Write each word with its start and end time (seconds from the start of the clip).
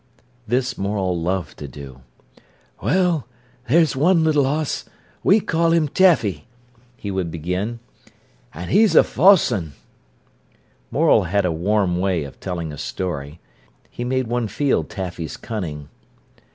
This 0.47 0.79
Morel 0.79 1.15
loved 1.15 1.59
to 1.59 1.67
do. 1.67 2.01
"Well, 2.81 3.27
there's 3.67 3.95
one 3.95 4.23
little 4.23 4.47
'oss—we 4.47 5.41
call 5.41 5.73
'im 5.73 5.87
Taffy," 5.89 6.47
he 6.97 7.11
would 7.11 7.29
begin. 7.29 7.79
"An' 8.51 8.69
he's 8.69 8.95
a 8.95 9.03
fawce 9.03 9.51
un!" 9.55 9.73
Morel 10.89 11.25
had 11.25 11.45
a 11.45 11.51
warm 11.51 11.97
way 11.99 12.23
of 12.23 12.39
telling 12.39 12.73
a 12.73 12.79
story. 12.79 13.39
He 13.91 14.03
made 14.03 14.25
one 14.25 14.47
feel 14.47 14.83
Taffy's 14.83 15.37
cunning. 15.37 15.87